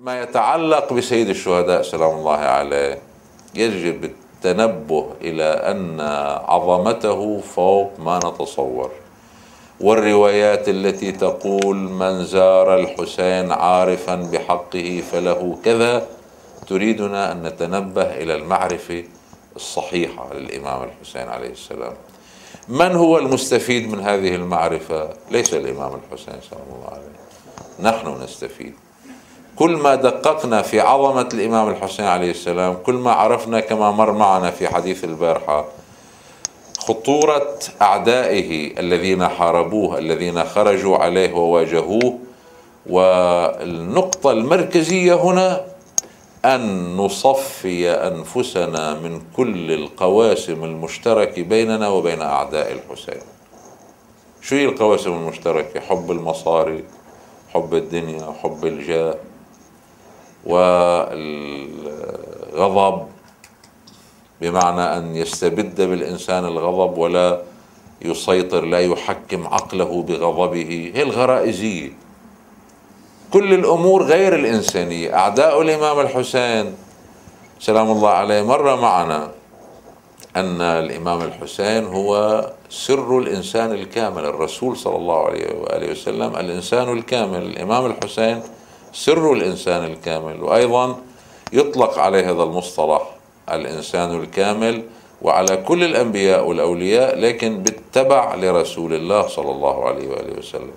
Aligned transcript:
ما 0.00 0.22
يتعلق 0.22 0.92
بسيد 0.92 1.28
الشهداء 1.28 1.82
سلام 1.82 2.10
الله 2.10 2.36
عليه 2.36 2.98
يجب 3.54 4.04
التنبه 4.04 5.06
إلى 5.20 5.44
أن 5.44 6.00
عظمته 6.48 7.40
فوق 7.40 7.92
ما 7.98 8.18
نتصور. 8.18 8.90
والروايات 9.80 10.68
التي 10.68 11.12
تقول 11.12 11.76
من 11.76 12.24
زار 12.24 12.74
الحسين 12.74 13.52
عارفا 13.52 14.14
بحقه 14.14 15.02
فله 15.12 15.58
كذا 15.64 16.06
تريدنا 16.66 17.32
أن 17.32 17.42
نتنبه 17.42 18.02
إلى 18.14 18.34
المعرفة 18.34 19.04
الصحيحة 19.56 20.34
للإمام 20.34 20.82
الحسين 20.82 21.28
عليه 21.28 21.50
السلام. 21.50 21.92
من 22.68 22.96
هو 22.96 23.18
المستفيد 23.18 23.92
من 23.92 24.00
هذه 24.00 24.34
المعرفة؟ 24.34 25.08
ليس 25.30 25.54
الإمام 25.54 25.92
الحسين 25.94 26.40
سلام 26.50 26.66
الله 26.76 26.90
عليه. 26.90 27.90
نحن 27.90 28.22
نستفيد. 28.22 28.74
كل 29.56 29.70
ما 29.70 29.94
دققنا 29.94 30.62
في 30.62 30.80
عظمة 30.80 31.28
الإمام 31.34 31.68
الحسين 31.68 32.06
عليه 32.06 32.30
السلام 32.30 32.74
كل 32.74 32.94
ما 32.94 33.12
عرفنا 33.12 33.60
كما 33.60 33.90
مر 33.90 34.12
معنا 34.12 34.50
في 34.50 34.68
حديث 34.68 35.04
البارحة 35.04 35.64
خطورة 36.78 37.58
أعدائه 37.82 38.78
الذين 38.78 39.28
حاربوه 39.28 39.98
الذين 39.98 40.44
خرجوا 40.44 40.96
عليه 40.96 41.32
وواجهوه 41.32 42.18
والنقطة 42.86 44.30
المركزية 44.30 45.14
هنا 45.14 45.64
أن 46.44 46.96
نصفي 46.96 47.90
أنفسنا 47.90 48.94
من 48.94 49.22
كل 49.36 49.72
القواسم 49.72 50.64
المشتركة 50.64 51.42
بيننا 51.42 51.88
وبين 51.88 52.22
أعداء 52.22 52.72
الحسين. 52.72 53.22
شو 54.42 54.56
هي 54.56 54.64
القواسم 54.64 55.12
المشتركة؟ 55.12 55.80
حب 55.80 56.10
المصاري 56.10 56.84
حب 57.54 57.74
الدنيا 57.74 58.34
حب 58.42 58.66
الجاه. 58.66 59.14
والغضب 60.46 61.96
بمعنى 64.40 64.96
أن 64.96 65.16
يستبد 65.16 65.80
بالإنسان 65.80 66.44
الغضب 66.44 66.98
ولا 66.98 67.42
يسيطر 68.02 68.64
لا 68.64 68.80
يحكم 68.80 69.46
عقله 69.46 70.02
بغضبه. 70.02 70.92
هي 70.94 71.02
الغرائزية. 71.02 71.92
كل 73.32 73.54
الأمور 73.54 74.02
غير 74.02 74.34
الإنسانية. 74.34 75.16
أعداء 75.16 75.62
الإمام 75.62 76.00
الحسين 76.00 76.74
سلام 77.60 77.90
الله 77.90 78.10
عليه 78.10 78.42
مر 78.42 78.76
معنا 78.80 79.30
أن 80.36 80.60
الإمام 80.60 81.22
الحسين 81.22 81.84
هو 81.84 82.44
سر 82.70 83.18
الإنسان 83.18 83.72
الكامل. 83.72 84.24
الرسول 84.24 84.76
صلى 84.76 84.96
الله 84.96 85.26
عليه 85.26 85.54
وآله 85.60 85.90
وسلم 85.90 86.36
الإنسان 86.36 86.92
الكامل. 86.92 87.42
الإمام 87.42 87.86
الحسين 87.86 88.42
سر 88.92 89.32
الإنسان 89.32 89.84
الكامل 89.84 90.42
وأيضا 90.42 90.96
يطلق 91.52 91.98
عليه 91.98 92.30
هذا 92.30 92.42
المصطلح 92.42 93.02
الإنسان 93.52 94.20
الكامل 94.20 94.82
وعلى 95.22 95.56
كل 95.56 95.84
الأنبياء 95.84 96.46
والأولياء 96.46 97.18
لكن 97.18 97.62
بالتبع 97.62 98.34
لرسول 98.34 98.94
الله 98.94 99.26
صلى 99.28 99.50
الله 99.50 99.88
عليه 99.88 100.08
وآله 100.08 100.38
وسلم. 100.38 100.70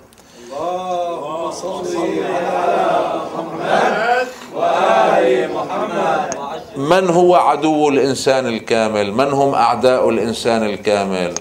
اللهم 0.60 1.52
صل 1.52 1.98
على 2.24 3.22
محمد 3.34 4.28
وآل 4.56 5.50
محمد. 5.54 6.34
من 6.78 7.10
هو 7.10 7.36
عدو 7.36 7.90
الإنسان 7.90 8.48
الكامل؟ 8.48 9.14
من 9.14 9.30
هم 9.34 9.54
أعداء 9.54 10.10
الإنسان 10.10 10.64
الكامل؟ 10.64 11.34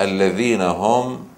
الذين 0.00 0.62
هم 0.62 1.29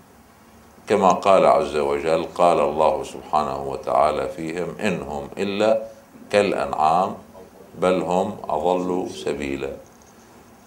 كما 0.93 1.09
قال 1.09 1.47
عز 1.47 1.77
وجل 1.77 2.25
قال 2.35 2.61
الله 2.61 3.05
سبحانه 3.05 3.63
وتعالى 3.63 4.29
فيهم 4.37 4.77
إنهم 4.81 5.29
إلا 5.39 5.83
كالأنعام 6.33 7.15
بل 7.81 8.03
هم 8.03 8.37
أضلوا 8.49 9.09
سبيلا. 9.09 9.71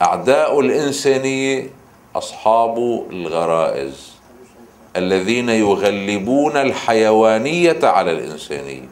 أعداء 0.02 0.60
الإنسانية 0.60 1.70
أصحاب 2.16 2.78
الغرائز 3.10 4.14
الذين 4.96 5.50
يغلبون 5.50 6.58
الحيوانية 6.58 7.80
على 7.84 8.12
الإنسانية. 8.12 8.90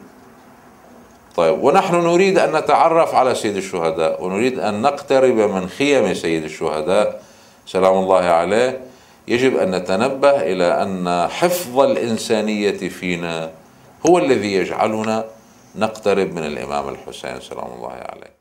طيب 1.36 1.64
ونحن 1.64 1.94
نريد 1.94 2.38
أن 2.38 2.56
نتعرف 2.56 3.14
على 3.14 3.34
سيد 3.34 3.56
الشهداء 3.56 4.24
ونريد 4.24 4.58
أن 4.58 4.82
نقترب 4.82 5.34
من 5.34 5.68
خيم 5.68 6.14
سيد 6.14 6.44
الشهداء. 6.44 7.22
سلام 7.66 7.94
الله 7.94 8.22
عليه. 8.22 8.93
يجب 9.28 9.56
أن 9.56 9.70
نتنبه 9.70 10.40
إلى 10.42 10.82
أن 10.82 11.28
حفظ 11.28 11.78
الإنسانية 11.80 12.88
فينا 12.88 13.50
هو 14.06 14.18
الذي 14.18 14.52
يجعلنا 14.54 15.24
نقترب 15.76 16.32
من 16.32 16.46
الإمام 16.46 16.88
الحسين 16.88 17.40
سلام 17.40 17.72
الله 17.76 17.90
عليه 17.90 18.34